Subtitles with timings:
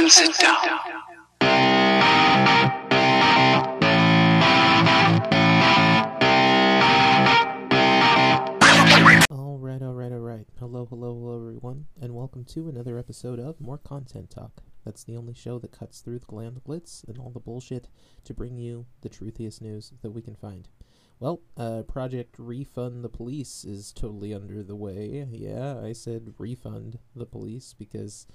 [0.00, 0.56] and sit down.
[9.30, 10.46] All right, all right, all right.
[10.58, 14.62] Hello, hello, hello, everyone, and welcome to another episode of More Content Talk.
[14.86, 17.90] That's the only show that cuts through the glam glitz and all the bullshit
[18.24, 20.66] to bring you the truthiest news that we can find.
[21.18, 25.26] Well, uh, Project Refund the Police is totally under the way.
[25.30, 28.26] Yeah, I said refund the police because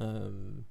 [0.00, 0.64] um,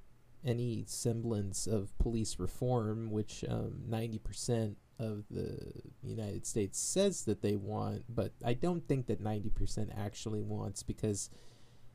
[0.46, 5.58] any semblance of police reform, which um, 90% of the
[6.02, 11.30] United States says that they want, but I don't think that 90% actually wants because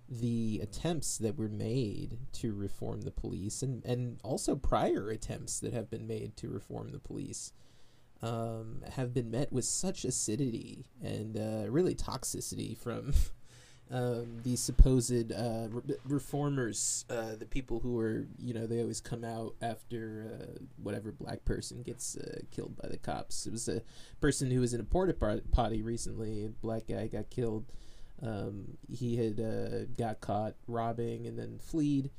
[0.08, 5.74] the attempts that were made to reform the police and, and also prior attempts that
[5.74, 7.52] have been made to reform the police
[8.22, 13.12] um, have been met with such acidity and uh, really toxicity from
[13.90, 19.00] um, these supposed uh, re- reformers, uh, the people who are, you know, they always
[19.00, 23.46] come out after uh, whatever black person gets uh, killed by the cops.
[23.46, 23.82] It was a
[24.20, 25.14] person who was in a porta
[25.52, 26.44] potty recently.
[26.44, 27.64] A black guy got killed.
[28.22, 32.10] Um, he had uh, got caught robbing and then fleed,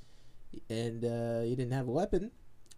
[0.70, 2.32] and uh, he didn't have a weapon,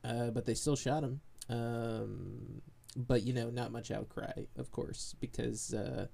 [0.03, 1.21] uh, but they still shot him.
[1.49, 2.61] Um,
[2.95, 6.07] but you know, not much outcry, of course, because uh,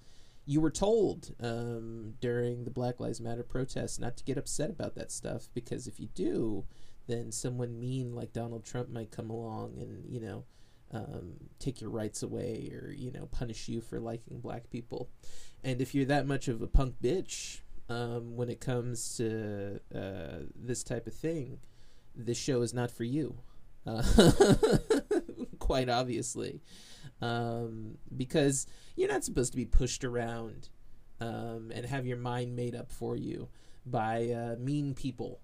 [0.48, 4.95] you were told um, during the Black Lives Matter protests not to get upset about
[4.95, 6.64] that stuff because if you do,
[7.06, 10.45] then someone mean like Donald Trump might come along and you know
[10.94, 15.09] um, take your rights away or you know punish you for liking black people.
[15.66, 20.45] And if you're that much of a punk bitch um, when it comes to uh,
[20.56, 21.59] this type of thing,
[22.16, 23.38] this show is not for you.
[23.86, 24.02] Uh,
[25.59, 26.61] quite obviously,
[27.22, 30.70] um, because you're not supposed to be pushed around
[31.20, 33.49] um, and have your mind made up for you
[33.86, 35.39] by uh, mean people.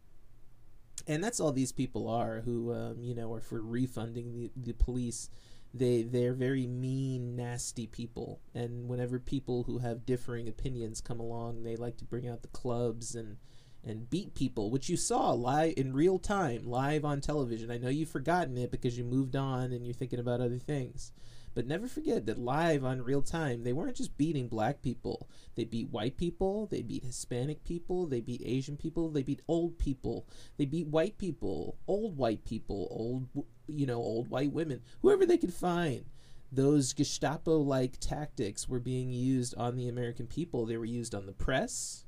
[1.08, 4.74] And that's all these people are who, um, you know, are for refunding the, the
[4.74, 5.30] police.
[5.74, 8.40] They they're very mean, nasty people.
[8.54, 12.48] And whenever people who have differing opinions come along, they like to bring out the
[12.50, 13.38] clubs and
[13.86, 17.70] and beat people, which you saw live in real time, live on television.
[17.70, 21.12] I know you've forgotten it because you moved on and you're thinking about other things.
[21.56, 25.30] But never forget that live on real time, they weren't just beating black people.
[25.56, 29.78] They beat white people, they beat Hispanic people, they beat Asian people, they beat old
[29.78, 30.28] people,
[30.58, 35.38] they beat white people, old white people, old, you know, old white women, whoever they
[35.38, 36.06] could find.
[36.52, 40.68] Those Gestapo like tactics were being used on the American people.
[40.68, 42.06] They were used on the press,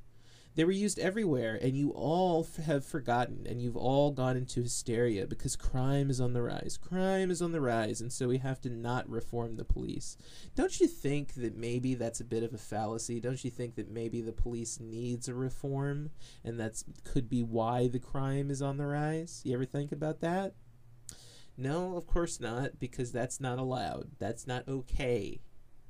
[0.56, 4.64] they were used everywhere, and you all f- have forgotten, and you've all gone into
[4.64, 6.80] hysteria because crime is on the rise.
[6.82, 10.18] Crime is on the rise, and so we have to not reform the police.
[10.56, 13.20] Don't you think that maybe that's a bit of a fallacy?
[13.20, 16.12] Don't you think that maybe the police needs a reform,
[16.44, 19.42] and that's could be why the crime is on the rise?
[19.44, 20.54] You ever think about that?
[21.58, 24.12] No, of course not, because that's not allowed.
[24.20, 25.42] That's not okay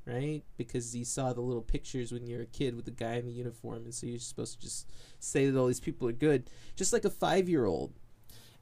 [0.06, 0.44] right?
[0.58, 3.32] Because you saw the little pictures when you're a kid with the guy in the
[3.32, 4.90] uniform, and so you're supposed to just
[5.20, 7.94] say that all these people are good, just like a five year old.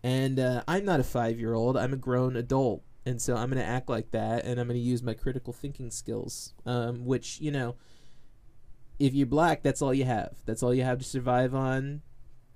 [0.03, 2.83] And uh, I'm not a five year old, I'm a grown adult.
[3.05, 5.51] And so I'm going to act like that, and I'm going to use my critical
[5.51, 7.75] thinking skills, um, which, you know,
[8.97, 10.37] if you're black, that's all you have.
[10.45, 12.01] That's all you have to survive on.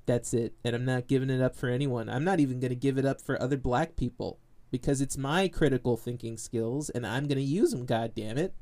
[0.05, 0.53] That's it.
[0.63, 2.07] And I'm not giving it up for anyone.
[2.07, 4.39] I'm not even going to give it up for other black people
[4.71, 8.55] because it's my critical thinking skills, and I'm going to use them, God damn it.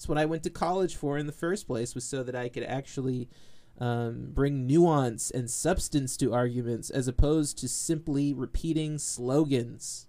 [0.00, 2.48] It's what I went to college for in the first place, was so that I
[2.48, 3.28] could actually
[3.76, 10.06] um, bring nuance and substance to arguments as opposed to simply repeating slogans.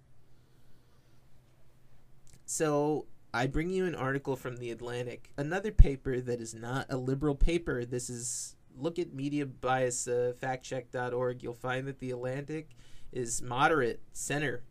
[2.45, 6.95] So I bring you an article from The Atlantic, another paper that is not a
[6.95, 7.83] liberal paper.
[7.83, 11.43] This is look at media bias uh, factcheck.org.
[11.43, 12.69] You'll find that The Atlantic
[13.11, 14.63] is moderate, center.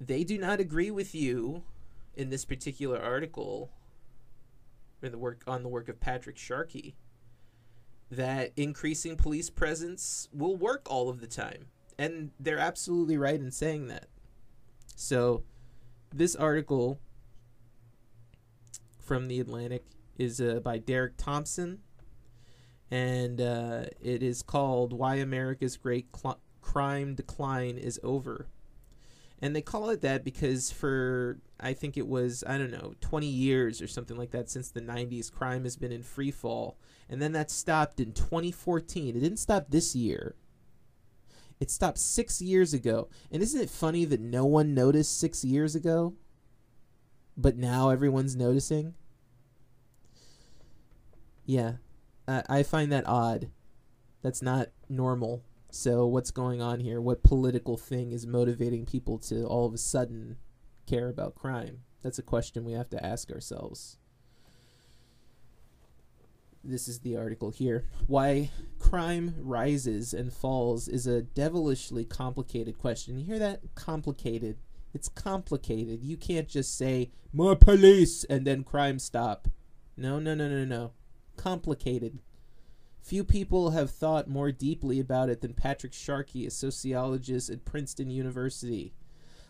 [0.00, 1.64] They do not agree with you
[2.14, 3.70] in this particular article
[5.02, 6.94] in the work on the work of Patrick Sharkey
[8.10, 11.66] that increasing police presence will work all of the time.
[11.98, 14.06] And they're absolutely right in saying that.
[14.94, 15.42] So
[16.14, 17.00] this article
[19.00, 19.84] from the Atlantic
[20.18, 21.80] is uh, by Derek Thompson
[22.90, 28.46] and uh, it is called Why America's Great Cl- Crime Decline is Over
[29.42, 33.26] and they call it that because for I think it was I don't know 20
[33.26, 36.78] years or something like that since the 90s crime has been in free fall.
[37.10, 40.36] And then that stopped in 2014 it didn't stop this year.
[41.60, 43.08] It stopped 6 years ago.
[43.30, 46.14] And isn't it funny that no one noticed 6 years ago?
[47.36, 48.94] But now everyone's noticing?
[51.44, 51.74] Yeah.
[52.28, 53.50] I find that odd.
[54.22, 55.42] That's not normal
[55.74, 57.00] So what's going on here?
[57.00, 60.36] What political thing is motivating people to all of a sudden
[60.86, 61.78] care about crime?
[62.02, 63.96] That's a question we have to ask ourselves.
[66.62, 67.86] This is the article here.
[68.06, 73.18] Why crime rises and falls is a devilishly complicated question.
[73.18, 73.62] You hear that?
[73.74, 74.58] Complicated.
[74.92, 76.04] It's complicated.
[76.04, 79.48] You can't just say, more police, and then crime stop.
[79.96, 80.92] No, no, no, no, no.
[81.38, 82.18] Complicated.
[83.02, 88.10] Few people have thought more deeply about it than Patrick Sharkey, a sociologist at Princeton
[88.10, 88.94] University.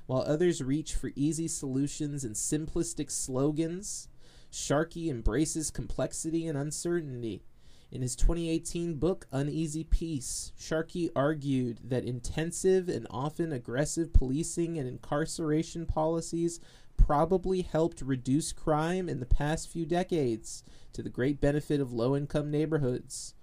[0.07, 4.09] While others reach for easy solutions and simplistic slogans,
[4.51, 7.45] Sharkey embraces complexity and uncertainty.
[7.93, 14.89] In his 2018 book, Uneasy Peace, Sharkey argued that intensive and often aggressive policing and
[14.89, 16.59] incarceration policies
[16.97, 20.65] probably helped reduce crime in the past few decades
[20.95, 23.35] to the great benefit of low income neighborhoods.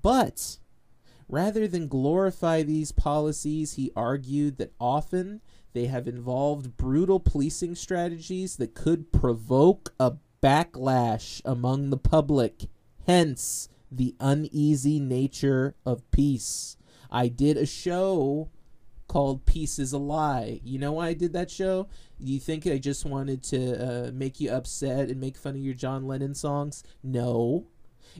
[0.00, 0.58] But
[1.28, 5.40] rather than glorify these policies, he argued that often
[5.72, 12.66] they have involved brutal policing strategies that could provoke a backlash among the public.
[13.06, 16.76] Hence, the uneasy nature of peace.
[17.10, 18.50] I did a show
[19.06, 20.60] called Peace is a Lie.
[20.64, 21.88] You know why I did that show?
[22.18, 25.74] You think I just wanted to uh, make you upset and make fun of your
[25.74, 26.82] John Lennon songs?
[27.02, 27.66] No.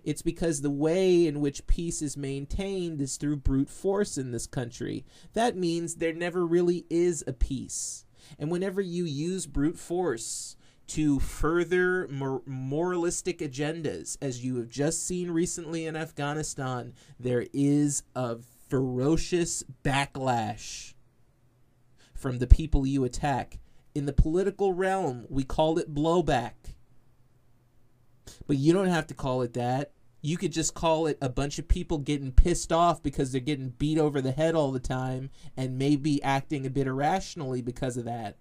[0.04, 4.46] It's because the way in which peace is maintained is through brute force in this
[4.46, 5.04] country.
[5.32, 8.04] That means there never really is a peace.
[8.38, 10.56] And whenever you use brute force
[10.88, 18.02] to further mor- moralistic agendas, as you have just seen recently in Afghanistan, there is
[18.14, 18.38] a
[18.68, 20.94] ferocious backlash
[22.14, 23.58] from the people you attack.
[23.94, 26.75] In the political realm, we call it blowback.
[28.46, 29.92] But you don't have to call it that.
[30.22, 33.70] You could just call it a bunch of people getting pissed off because they're getting
[33.70, 38.06] beat over the head all the time and maybe acting a bit irrationally because of
[38.06, 38.36] that.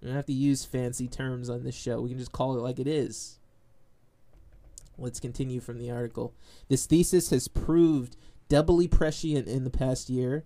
[0.00, 2.00] We don't have to use fancy terms on this show.
[2.00, 3.38] We can just call it like it is.
[4.98, 6.34] Let's continue from the article.
[6.68, 8.16] This thesis has proved
[8.48, 10.44] doubly prescient in the past year.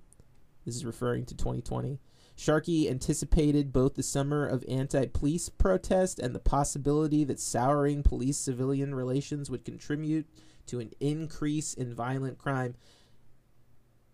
[0.64, 1.98] This is referring to 2020
[2.40, 8.38] Sharkey anticipated both the summer of anti police protest and the possibility that souring police
[8.38, 10.26] civilian relations would contribute
[10.64, 12.76] to an increase in violent crime.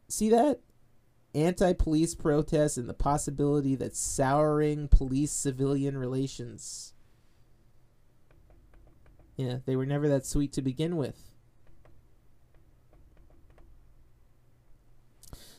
[0.09, 0.59] See that?
[1.37, 6.95] Anti police protests and the possibility that souring police civilian relations.
[9.37, 11.31] Yeah, they were never that sweet to begin with.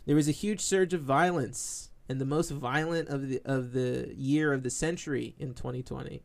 [0.05, 4.13] There was a huge surge of violence and the most violent of the of the
[4.15, 6.21] year of the century in 2020.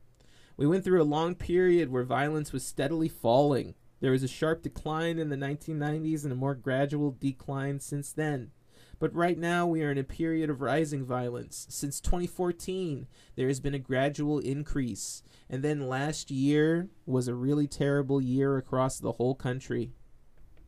[0.56, 3.74] We went through a long period where violence was steadily falling.
[4.00, 8.50] There was a sharp decline in the 1990s and a more gradual decline since then.
[8.98, 11.66] But right now we are in a period of rising violence.
[11.68, 15.24] Since 2014, there has been a gradual increase.
[15.50, 19.90] And then last year was a really terrible year across the whole country.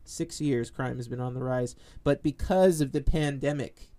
[0.03, 1.75] Six years crime has been on the rise.
[2.03, 3.91] But because of the pandemic,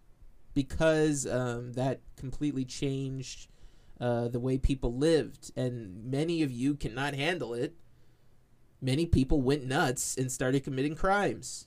[0.57, 3.49] because um, that completely changed
[4.01, 7.75] uh, the way people lived, and many of you cannot handle it.
[8.81, 11.67] Many people went nuts and started committing crimes.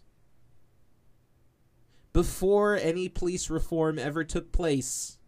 [2.14, 5.20] Before any police reform ever took place,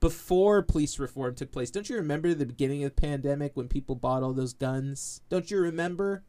[0.00, 3.94] before police reform took place, don't you remember the beginning of the pandemic when people
[3.94, 5.20] bought all those guns?
[5.28, 6.24] Don't you remember?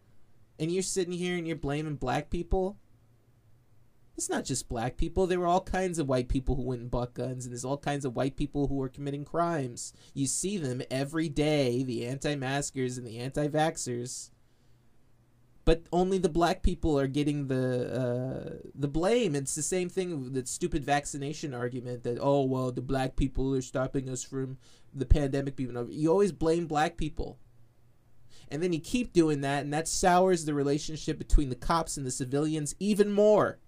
[0.60, 2.78] And you're sitting here and you're blaming black people?
[4.18, 5.28] It's not just black people.
[5.28, 7.78] There were all kinds of white people who went and bought guns, and there's all
[7.78, 9.94] kinds of white people who are committing crimes.
[10.16, 14.32] You see them every day, the anti-maskers and the anti-vaxxers.
[15.66, 19.36] But only the black people are getting the uh, the blame.
[19.36, 23.62] It's the same thing that stupid vaccination argument that oh well the black people are
[23.62, 24.58] stopping us from
[24.94, 25.92] the pandemic being over.
[25.92, 27.38] You always blame black people
[28.50, 32.06] and then you keep doing that and that sours the relationship between the cops and
[32.06, 33.60] the civilians even more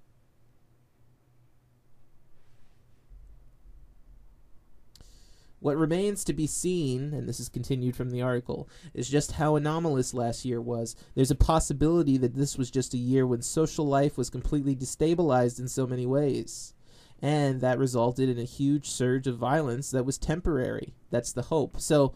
[5.60, 9.56] What remains to be seen, and this is continued from the article, is just how
[9.56, 10.96] anomalous last year was.
[11.16, 15.60] There's a possibility that this was just a year when social life was completely destabilized
[15.60, 16.74] in so many ways.
[17.22, 20.94] And that resulted in a huge surge of violence that was temporary.
[21.10, 21.82] That's the hope.
[21.82, 22.13] So,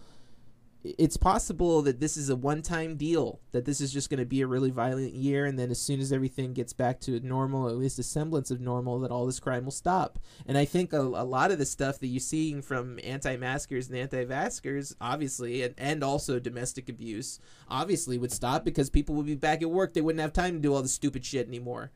[0.84, 4.42] it's possible that this is a one-time deal that this is just going to be
[4.42, 7.78] a really violent year and then as soon as everything gets back to normal at
[7.78, 10.20] least a semblance of normal that all this crime will stop.
[10.46, 13.98] And i think a, a lot of the stuff that you're seeing from anti-maskers and
[13.98, 19.62] anti-vaxxers obviously and, and also domestic abuse obviously would stop because people would be back
[19.62, 19.94] at work.
[19.94, 21.92] They wouldn't have time to do all the stupid shit anymore.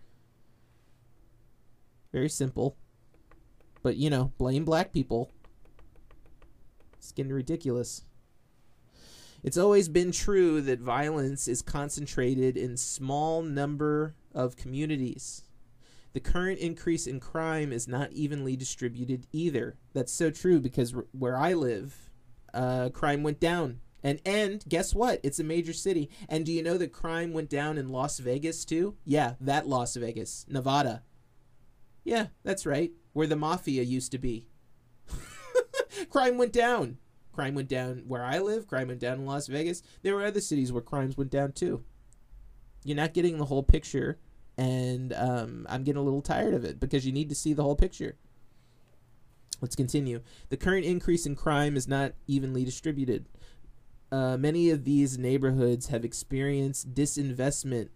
[2.13, 2.77] Very simple.
[3.83, 5.29] But you know blame black people.
[6.97, 8.05] It's getting ridiculous
[9.43, 15.43] it's always been true that violence is concentrated in small number of communities.
[16.13, 19.77] The current increase in crime is not evenly distributed either.
[19.93, 22.09] That's so true because r- where I live,
[22.53, 23.81] uh, crime went down.
[24.03, 25.19] And and guess what?
[25.23, 26.09] It's a major city.
[26.29, 28.95] And do you know that crime went down in Las Vegas too?
[29.05, 31.03] Yeah, that Las Vegas, Nevada.
[32.03, 32.91] Yeah, that's right.
[33.13, 34.47] Where the mafia used to be.
[36.09, 36.97] crime went down.
[37.37, 38.65] Crime went down where I live.
[38.65, 39.83] Crime went down in Las Vegas.
[40.01, 41.83] There were other cities where crimes went down too.
[42.83, 44.17] You're not getting the whole picture,
[44.57, 47.61] and um, I'm getting a little tired of it because you need to see the
[47.61, 48.17] whole picture.
[49.61, 50.21] Let's continue.
[50.49, 53.27] The current increase in crime is not evenly distributed.
[54.11, 57.89] Uh, many of these neighborhoods have experienced disinvestment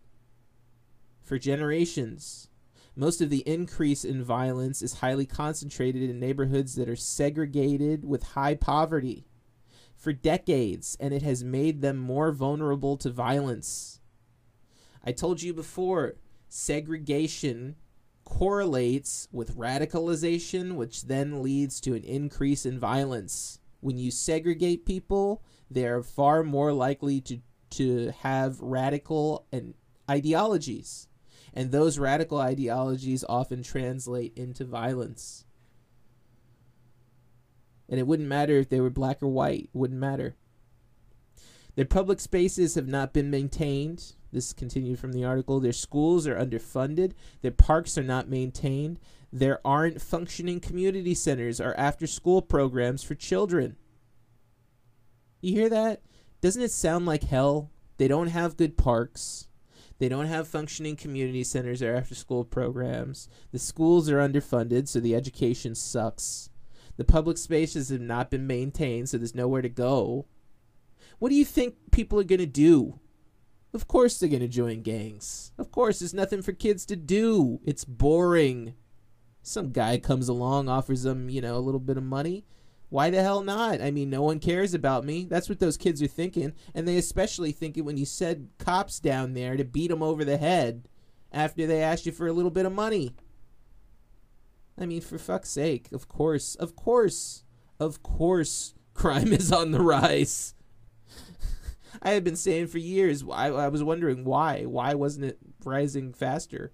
[1.23, 2.47] for generations.
[2.95, 8.21] Most of the increase in violence is highly concentrated in neighborhoods that are segregated with
[8.21, 9.25] high poverty
[10.01, 13.99] for decades, and it has made them more vulnerable to violence.
[15.05, 16.15] I told you before,
[16.49, 17.75] segregation
[18.23, 23.59] correlates with radicalization, which then leads to an increase in violence.
[23.79, 27.39] When you segregate people, they're far more likely to,
[27.71, 29.75] to have radical and
[30.09, 31.07] ideologies.
[31.53, 35.45] And those radical ideologies often translate into violence.
[37.91, 40.35] And it wouldn't matter if they were black or white, wouldn't matter.
[41.75, 44.13] Their public spaces have not been maintained.
[44.31, 45.59] This continued from the article.
[45.59, 47.11] Their schools are underfunded.
[47.41, 48.97] Their parks are not maintained.
[49.31, 53.75] There aren't functioning community centers or after school programs for children.
[55.41, 56.01] You hear that?
[56.39, 57.71] Doesn't it sound like hell?
[57.97, 59.47] They don't have good parks.
[59.99, 63.27] They don't have functioning community centers or after school programs.
[63.51, 66.50] The schools are underfunded, so the education sucks.
[66.97, 70.25] The public spaces have not been maintained, so there's nowhere to go.
[71.19, 72.99] What do you think people are going to do?
[73.73, 75.51] Of course they're going to join gangs.
[75.57, 77.61] Of course, there's nothing for kids to do.
[77.63, 78.73] It's boring.
[79.41, 82.45] Some guy comes along, offers them, you know, a little bit of money.
[82.89, 83.81] Why the hell not?
[83.81, 85.23] I mean, no one cares about me.
[85.23, 86.53] That's what those kids are thinking.
[86.75, 90.25] And they especially think it when you said cops down there to beat them over
[90.25, 90.89] the head
[91.31, 93.15] after they asked you for a little bit of money.
[94.77, 97.43] I mean, for fuck's sake, of course, of course,
[97.79, 100.53] of course, crime is on the rise.
[102.01, 103.23] I have been saying for years.
[103.29, 104.63] I, I was wondering why.
[104.63, 106.71] Why wasn't it rising faster?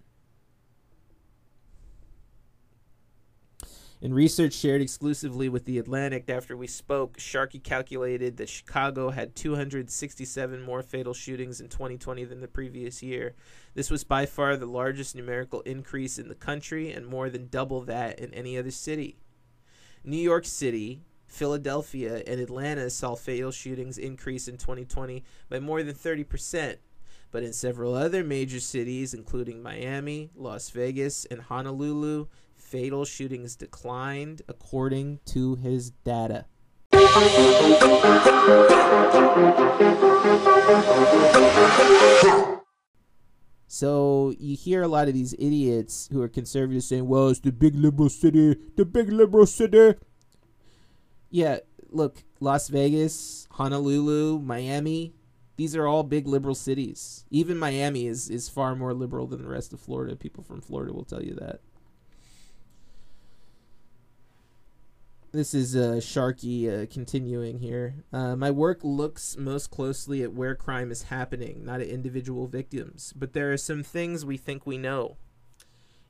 [4.00, 9.36] In research shared exclusively with The Atlantic after we spoke, Sharkey calculated that Chicago had
[9.36, 13.34] 267 more fatal shootings in 2020 than the previous year.
[13.74, 17.82] This was by far the largest numerical increase in the country and more than double
[17.82, 19.18] that in any other city.
[20.04, 25.96] New York City, Philadelphia, and Atlanta saw fatal shootings increase in 2020 by more than
[25.96, 26.76] 30%.
[27.32, 32.28] But in several other major cities, including Miami, Las Vegas, and Honolulu,
[32.68, 36.46] fatal shootings declined according to his data.
[43.70, 47.52] So you hear a lot of these idiots who are conservatives saying, "Well, it's the
[47.52, 49.94] big liberal city, the big liberal city."
[51.30, 51.60] Yeah,
[51.90, 55.14] look, Las Vegas, Honolulu, Miami,
[55.56, 57.26] these are all big liberal cities.
[57.30, 60.16] Even Miami is is far more liberal than the rest of Florida.
[60.16, 61.62] People from Florida will tell you that.
[65.38, 68.04] This is uh, Sharkey uh, continuing here.
[68.12, 73.14] Uh, my work looks most closely at where crime is happening, not at individual victims.
[73.16, 75.18] But there are some things we think we know.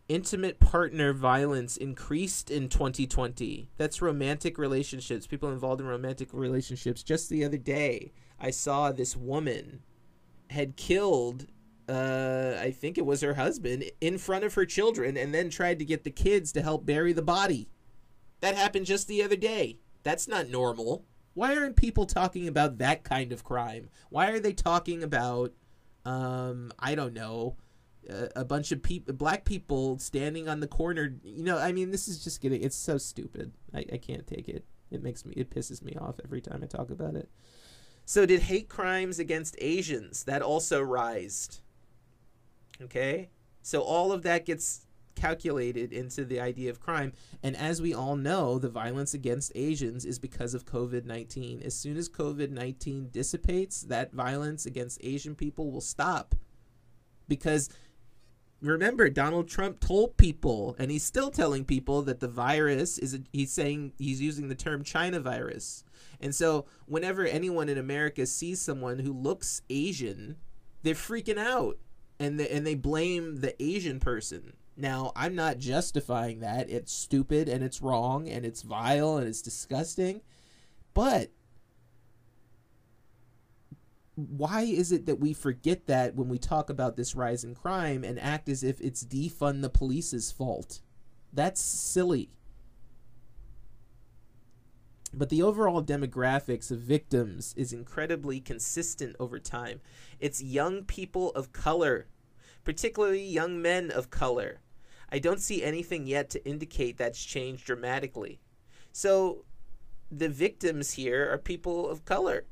[0.08, 3.70] Intimate partner violence increased in 2020.
[3.76, 7.04] That's romantic relationships, people involved in romantic relationships.
[7.04, 9.82] Just the other day, I saw this woman
[10.52, 11.48] had killed
[11.90, 15.80] uh, I think it was her husband in front of her children and then tried
[15.80, 17.70] to get the kids to help bury the body.
[18.40, 19.80] That happened just the other day.
[20.04, 21.06] That's not normal.
[21.34, 23.90] Why aren't people talking about that kind of crime?
[24.10, 25.54] Why are they talking about,
[26.06, 27.58] um, I don't know,
[28.10, 31.16] a, a bunch of people, black people standing on the corner?
[31.24, 33.52] You know, I mean, this is just getting, it's so stupid.
[33.74, 34.66] I, I can't take it.
[34.90, 37.30] It makes me, it pisses me off every time I talk about it.
[38.06, 41.60] So did hate crimes against Asians that also rised?
[42.82, 43.30] Okay?
[43.62, 44.87] So all of that gets
[45.18, 47.12] calculated into the idea of crime.
[47.44, 51.62] And as we all know, the violence against Asians is because of COVID 19.
[51.64, 56.36] As soon as COVID 19 dissipates, that violence against Asian people will stop.
[57.28, 57.70] Because
[58.62, 63.20] remember, Donald Trump told people, and he's still telling people, that the virus is, a,
[63.34, 65.84] he's saying, he's using the term China virus.
[66.22, 70.38] And so whenever anyone in America sees someone who looks Asian,
[70.84, 71.78] they're freaking out
[72.20, 76.70] and they, and they blame the Asian person now, I'm not justifying that.
[76.70, 80.22] It's stupid and it's wrong and it's vile and it's disgusting.
[80.94, 81.32] But
[84.14, 88.04] why is it that we forget that when we talk about this rise in crime
[88.04, 90.82] and act as if it's defund the police's fault?
[91.34, 92.30] That's silly.
[95.12, 99.82] But the overall demographics of victims is incredibly consistent over time.
[100.20, 102.06] It's young people of color,
[102.64, 104.60] particularly young men of color
[105.10, 108.40] I don't see anything yet to indicate that's changed dramatically.
[108.92, 109.46] So
[110.12, 112.46] the victims here are people of color,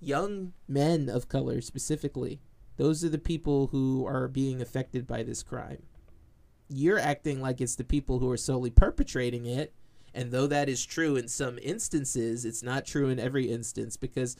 [0.00, 2.40] young men of color specifically.
[2.76, 5.82] Those are the people who are being affected by this crime.
[6.68, 9.74] You're acting like it's the people who are solely perpetrating it.
[10.14, 14.36] And though that is true in some instances, it's not true in every instance because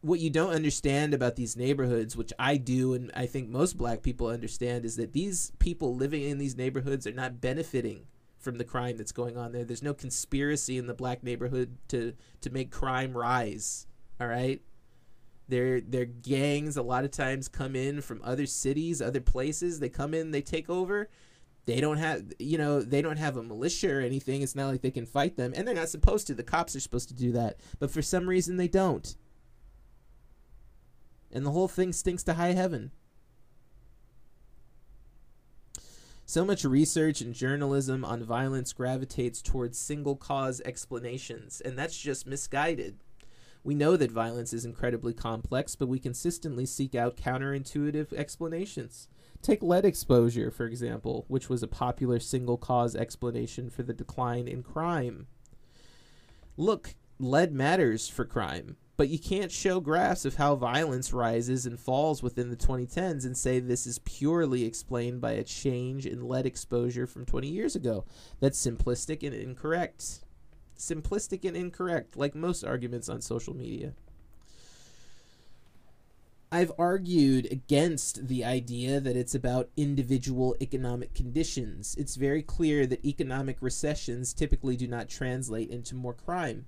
[0.00, 4.02] what you don't understand about these neighborhoods, which I do, and I think most black
[4.02, 8.06] people understand, is that these people living in these neighborhoods are not benefiting
[8.38, 9.64] from the crime that's going on there.
[9.64, 13.86] There's no conspiracy in the black neighborhood to to make crime rise.
[14.20, 14.62] All right.
[15.48, 19.80] Their their gangs a lot of times come in from other cities, other places.
[19.80, 21.08] They come in, they take over.
[21.64, 24.42] They don't have you know, they don't have a militia or anything.
[24.42, 25.52] It's not like they can fight them.
[25.56, 26.34] And they're not supposed to.
[26.34, 27.58] The cops are supposed to do that.
[27.80, 29.16] But for some reason they don't
[31.32, 32.90] and the whole thing stinks to high heaven.
[36.28, 42.26] So much research and journalism on violence gravitates towards single cause explanations, and that's just
[42.26, 42.98] misguided.
[43.62, 49.08] We know that violence is incredibly complex, but we consistently seek out counterintuitive explanations.
[49.40, 54.48] Take lead exposure, for example, which was a popular single cause explanation for the decline
[54.48, 55.28] in crime.
[56.56, 61.78] Look, lead matters for crime but you can't show graphs of how violence rises and
[61.78, 66.46] falls within the 2010s and say this is purely explained by a change in lead
[66.46, 68.04] exposure from 20 years ago.
[68.40, 70.20] That's simplistic and incorrect.
[70.78, 73.92] Simplistic and incorrect, like most arguments on social media.
[76.50, 81.96] I've argued against the idea that it's about individual economic conditions.
[81.98, 86.66] It's very clear that economic recessions typically do not translate into more crime.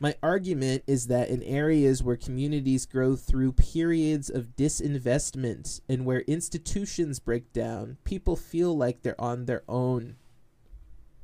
[0.00, 6.20] My argument is that in areas where communities grow through periods of disinvestment and where
[6.20, 10.16] institutions break down, people feel like they're on their own.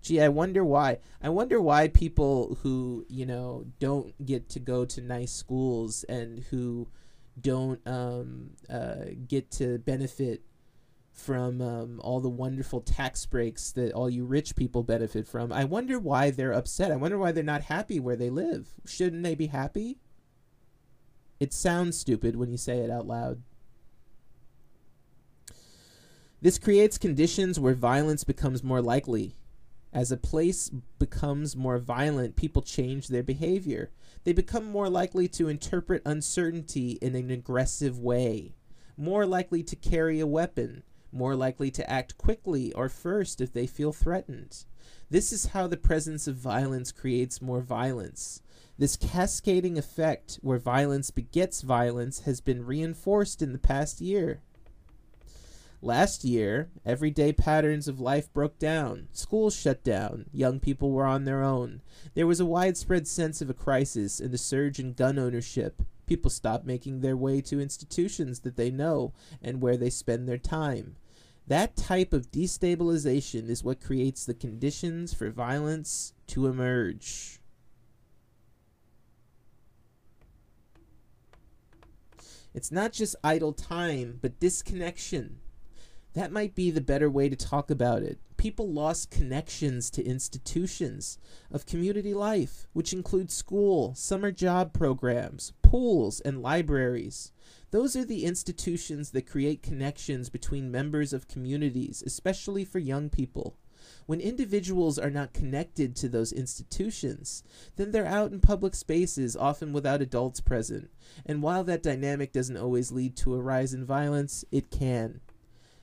[0.02, 0.98] Gee, I wonder why.
[1.22, 6.40] I wonder why people who, you know, don't get to go to nice schools and
[6.50, 6.88] who
[7.40, 10.42] don't um, uh, get to benefit
[11.14, 15.52] from um, all the wonderful tax breaks that all you rich people benefit from.
[15.52, 16.90] I wonder why they're upset.
[16.90, 18.68] I wonder why they're not happy where they live.
[18.84, 19.98] Shouldn't they be happy?
[21.38, 23.42] It sounds stupid when you say it out loud.
[26.42, 29.36] This creates conditions where violence becomes more likely.
[29.92, 33.92] As a place becomes more violent, people change their behavior.
[34.24, 38.56] They become more likely to interpret uncertainty in an aggressive way,
[38.96, 40.82] more likely to carry a weapon,
[41.14, 44.64] more likely to act quickly or first if they feel threatened.
[45.10, 48.42] This is how the presence of violence creates more violence.
[48.76, 54.40] This cascading effect, where violence begets violence, has been reinforced in the past year.
[55.80, 59.08] Last year, everyday patterns of life broke down.
[59.12, 60.24] Schools shut down.
[60.32, 61.82] Young people were on their own.
[62.14, 65.82] There was a widespread sense of a crisis and a surge in gun ownership.
[66.06, 70.38] People stopped making their way to institutions that they know and where they spend their
[70.38, 70.96] time.
[71.46, 77.38] That type of destabilization is what creates the conditions for violence to emerge.
[82.54, 85.40] It's not just idle time, but disconnection.
[86.14, 88.18] That might be the better way to talk about it.
[88.44, 91.16] People lost connections to institutions
[91.50, 97.32] of community life, which include school, summer job programs, pools, and libraries.
[97.70, 103.56] Those are the institutions that create connections between members of communities, especially for young people.
[104.04, 107.44] When individuals are not connected to those institutions,
[107.76, 110.90] then they're out in public spaces, often without adults present.
[111.24, 115.22] And while that dynamic doesn't always lead to a rise in violence, it can.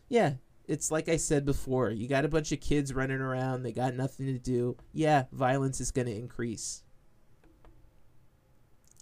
[0.10, 0.34] Yeah,
[0.72, 3.94] it's like I said before you got a bunch of kids running around, they got
[3.94, 4.78] nothing to do.
[4.94, 6.84] Yeah, violence is going to increase.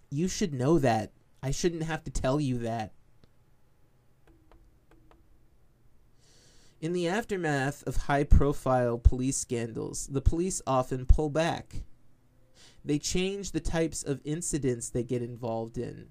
[0.09, 1.11] You should know that.
[1.43, 2.93] I shouldn't have to tell you that.
[6.81, 11.83] In the aftermath of high profile police scandals, the police often pull back.
[12.83, 16.07] They change the types of incidents they get involved in.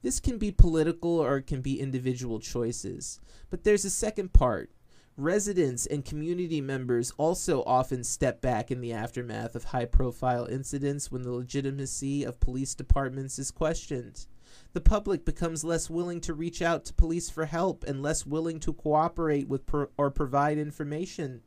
[0.00, 3.20] This can be political or it can be individual choices.
[3.50, 4.70] But there's a second part.
[5.16, 11.12] Residents and community members also often step back in the aftermath of high profile incidents
[11.12, 14.26] when the legitimacy of police departments is questioned
[14.72, 18.58] the public becomes less willing to reach out to police for help and less willing
[18.60, 21.42] to cooperate with pro- or provide information.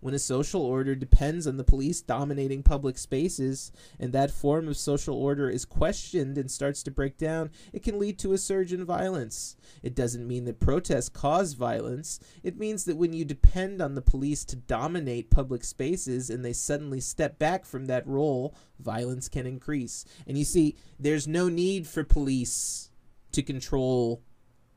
[0.00, 4.76] When a social order depends on the police dominating public spaces and that form of
[4.76, 8.72] social order is questioned and starts to break down, it can lead to a surge
[8.72, 9.56] in violence.
[9.82, 12.20] It doesn't mean that protests cause violence.
[12.42, 16.52] It means that when you depend on the police to dominate public spaces and they
[16.52, 20.04] suddenly step back from that role, violence can increase.
[20.26, 22.90] And you see, there's no need for police
[23.32, 24.22] to control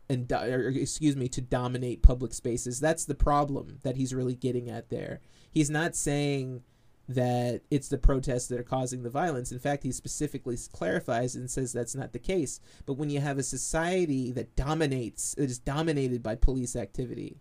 [0.10, 2.80] and or, excuse me to dominate public spaces.
[2.80, 5.22] That's the problem that he's really getting at there.
[5.52, 6.64] He's not saying
[7.10, 9.52] that it's the protests that are causing the violence.
[9.52, 12.60] In fact he specifically clarifies and says that's not the case.
[12.86, 17.40] But when you have a society that dominates that is dominated by police activity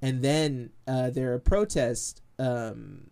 [0.00, 3.10] and then uh, there are protests um,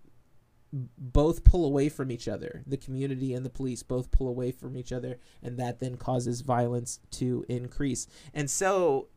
[0.98, 2.62] both pull away from each other.
[2.66, 6.40] The community and the police both pull away from each other, and that then causes
[6.40, 8.06] violence to increase.
[8.34, 9.08] And so,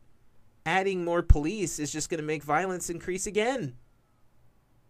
[0.64, 3.76] adding more police is just going to make violence increase again.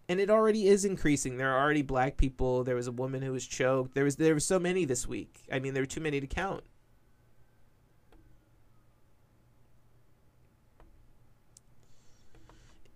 [0.08, 1.36] And it already is increasing.
[1.36, 2.64] There are already black people.
[2.64, 3.94] There was a woman who was choked.
[3.94, 5.46] There was there were so many this week.
[5.52, 6.64] I mean, there were too many to count.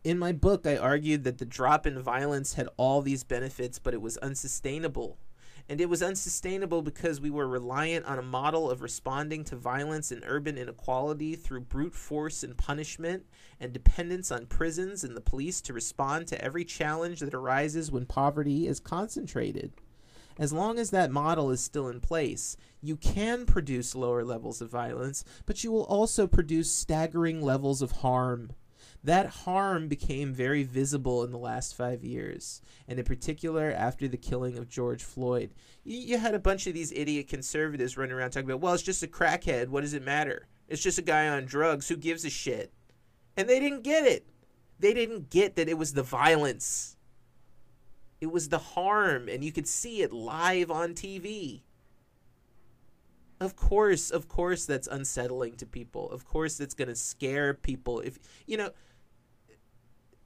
[0.04, 3.94] In my book, I argued that the drop in violence had all these benefits, but
[3.94, 5.16] it was unsustainable.
[5.66, 10.10] And it was unsustainable because we were reliant on a model of responding to violence
[10.10, 13.24] and urban inequality through brute force and punishment,
[13.58, 18.04] and dependence on prisons and the police to respond to every challenge that arises when
[18.04, 19.72] poverty is concentrated.
[20.38, 24.68] As long as that model is still in place, you can produce lower levels of
[24.68, 28.50] violence, but you will also produce staggering levels of harm
[29.04, 34.16] that harm became very visible in the last five years, and in particular after the
[34.16, 35.50] killing of George Floyd.
[35.84, 38.82] You, you had a bunch of these idiot conservatives running around talking about, well, it's
[38.82, 39.68] just a crackhead.
[39.68, 40.48] What does it matter?
[40.68, 41.88] It's just a guy on drugs.
[41.88, 42.72] Who gives a shit?
[43.36, 44.26] And they didn't get it.
[44.78, 46.96] They didn't get that it was the violence.
[48.22, 51.60] It was the harm, and you could see it live on TV.
[53.38, 56.10] Of course, of course, that's unsettling to people.
[56.10, 58.00] Of course, that's going to scare people.
[58.00, 58.70] If you know,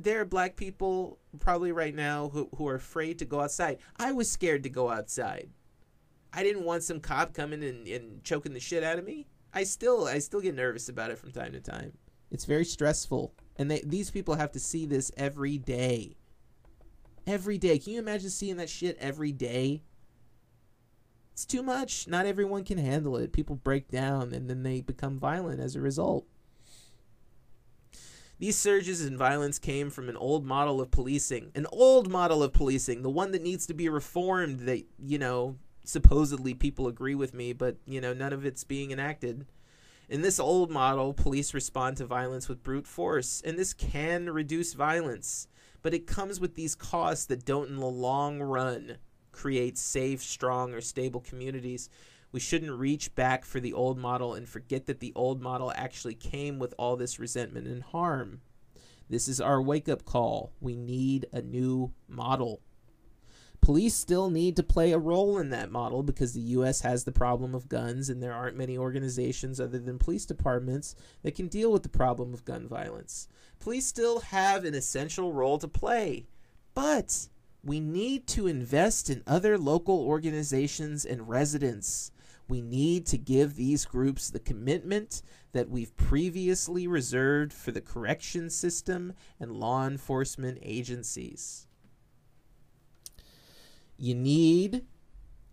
[0.00, 3.78] there are black people probably right now who, who are afraid to go outside.
[3.96, 5.50] I was scared to go outside.
[6.32, 9.26] I didn't want some cop coming and, and choking the shit out of me.
[9.52, 11.92] I still I still get nervous about it from time to time.
[12.30, 13.34] It's very stressful.
[13.56, 16.16] And they, these people have to see this every day.
[17.26, 17.78] Every day.
[17.78, 19.82] Can you imagine seeing that shit every day?
[21.32, 22.06] It's too much.
[22.06, 23.32] Not everyone can handle it.
[23.32, 26.26] People break down and then they become violent as a result.
[28.38, 32.52] These surges in violence came from an old model of policing, an old model of
[32.52, 37.34] policing, the one that needs to be reformed that, you know, supposedly people agree with
[37.34, 39.46] me, but, you know, none of it's being enacted.
[40.08, 44.72] In this old model, police respond to violence with brute force, and this can reduce
[44.72, 45.48] violence,
[45.82, 48.98] but it comes with these costs that don't, in the long run,
[49.32, 51.90] create safe, strong, or stable communities.
[52.30, 56.14] We shouldn't reach back for the old model and forget that the old model actually
[56.14, 58.42] came with all this resentment and harm.
[59.08, 60.52] This is our wake up call.
[60.60, 62.60] We need a new model.
[63.60, 66.82] Police still need to play a role in that model because the U.S.
[66.82, 71.34] has the problem of guns, and there aren't many organizations other than police departments that
[71.34, 73.28] can deal with the problem of gun violence.
[73.58, 76.28] Police still have an essential role to play,
[76.74, 77.28] but
[77.64, 82.12] we need to invest in other local organizations and residents.
[82.48, 88.48] We need to give these groups the commitment that we've previously reserved for the correction
[88.48, 91.66] system and law enforcement agencies.
[93.98, 94.84] You need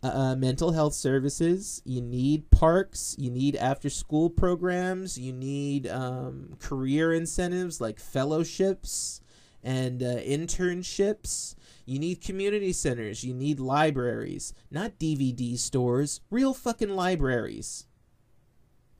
[0.03, 5.87] uh, uh mental health services, you need parks, you need after school programs, you need
[5.87, 9.21] um, career incentives like fellowships
[9.65, 11.55] and uh, internships.
[11.85, 13.23] You need community centers.
[13.23, 17.87] You need libraries, not DVD stores, real fucking libraries.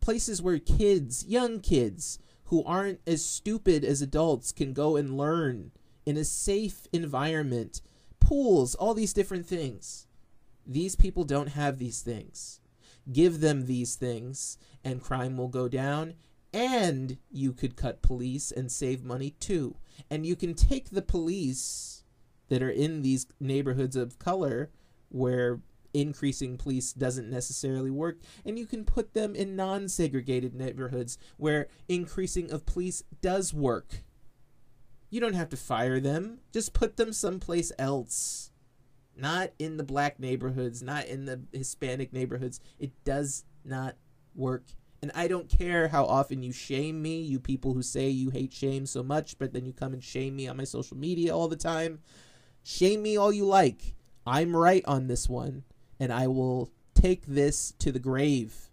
[0.01, 5.71] Places where kids, young kids, who aren't as stupid as adults can go and learn
[6.05, 7.81] in a safe environment.
[8.19, 10.07] Pools, all these different things.
[10.65, 12.59] These people don't have these things.
[13.11, 16.15] Give them these things, and crime will go down,
[16.51, 19.75] and you could cut police and save money too.
[20.09, 22.03] And you can take the police
[22.49, 24.69] that are in these neighborhoods of color
[25.09, 25.59] where
[25.93, 32.51] increasing police doesn't necessarily work and you can put them in non-segregated neighborhoods where increasing
[32.51, 34.03] of police does work.
[35.09, 36.39] You don't have to fire them.
[36.51, 38.51] Just put them someplace else.
[39.15, 42.59] Not in the black neighborhoods not in the hispanic neighborhoods.
[42.77, 43.95] It does not
[44.35, 44.63] work
[45.05, 48.51] and I don't care how often you shame me, you people who say you hate
[48.51, 51.47] shame so much, but then you come and shame me on my social media all
[51.47, 51.99] the time.
[52.63, 53.93] Shame me all you like.
[54.25, 55.63] I'm right on this one,
[55.99, 58.71] and I will take this to the grave.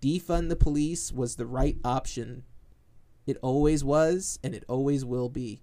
[0.00, 2.44] Defund the police was the right option.
[3.26, 5.60] It always was, and it always will be.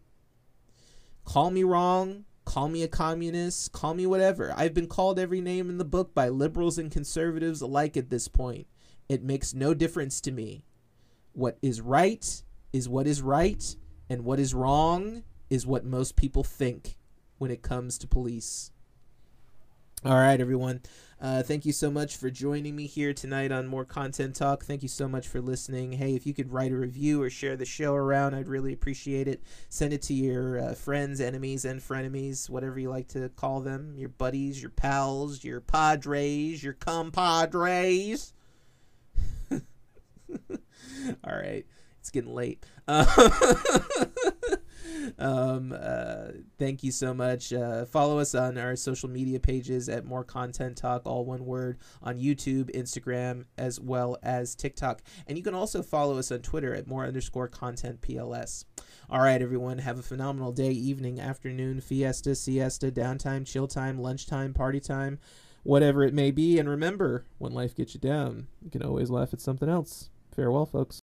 [1.26, 4.54] Call me wrong, call me a communist, call me whatever.
[4.56, 8.28] I've been called every name in the book by liberals and conservatives alike at this
[8.28, 8.68] point.
[9.10, 10.64] It makes no difference to me.
[11.34, 12.44] What is right
[12.74, 13.76] is what is right,
[14.10, 16.98] and what is wrong is what most people think
[17.38, 18.72] when it comes to police.
[20.06, 20.82] All right, everyone.
[21.20, 24.64] Uh, thank you so much for joining me here tonight on More Content Talk.
[24.64, 25.94] Thank you so much for listening.
[25.94, 29.28] Hey, if you could write a review or share the show around, I'd really appreciate
[29.28, 29.42] it.
[29.70, 33.96] Send it to your uh, friends, enemies, and frenemies, whatever you like to call them
[33.98, 38.34] your buddies, your pals, your padres, your compadres.
[41.24, 41.66] All right,
[42.00, 42.66] it's getting late.
[45.20, 47.52] um, uh, thank you so much.
[47.54, 51.78] Uh, follow us on our social media pages at More Content Talk, all one word,
[52.02, 55.02] on YouTube, Instagram, as well as TikTok.
[55.28, 58.66] And you can also follow us on Twitter at More underscore Content PLS.
[59.10, 64.54] All right, everyone, have a phenomenal day, evening, afternoon, fiesta, siesta, downtime, chill time, lunchtime,
[64.54, 65.20] party time,
[65.64, 66.60] whatever it may be.
[66.60, 70.10] And remember, when life gets you down, you can always laugh at something else.
[70.38, 71.02] Farewell, folks.